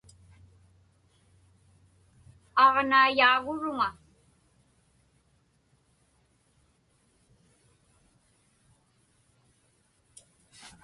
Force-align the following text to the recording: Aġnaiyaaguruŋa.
Aġnaiyaaguruŋa. 2.63 3.89